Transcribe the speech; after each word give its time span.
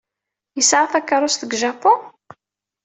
Yesɛa 0.57 0.91
takeṛṛust 0.91 1.45
deg 1.47 1.57
Japun? 1.63 1.99